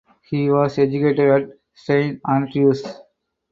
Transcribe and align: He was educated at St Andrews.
He 0.27 0.49
was 0.49 0.79
educated 0.79 1.43
at 1.43 1.57
St 1.75 2.19
Andrews. 2.27 2.83